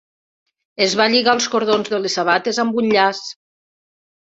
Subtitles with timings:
[0.85, 3.25] Es va lligar els cordons de les sabates amb un llaç.